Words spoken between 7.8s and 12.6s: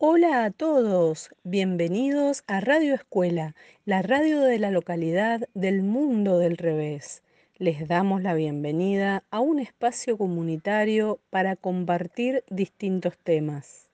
damos la bienvenida a un espacio comunitario para compartir